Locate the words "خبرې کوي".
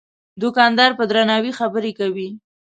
1.59-2.29